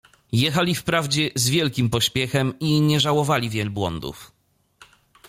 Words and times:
Jechali 0.31 0.75
wprawdzie 0.75 1.29
z 1.35 1.49
wielkim 1.49 1.89
pośpiechem 1.89 2.53
i 2.59 2.81
nie 2.81 2.99
żałowali 2.99 3.49
wielbłądów. 3.49 4.31